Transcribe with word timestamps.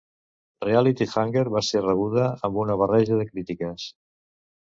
"Reality 0.67 1.05
Hunger" 1.09 1.43
va 1.57 1.61
ser 1.67 1.83
rebuda 1.83 2.25
amb 2.49 2.59
una 2.63 2.77
barreja 2.83 3.19
de 3.21 3.27
crítiques. 3.35 3.85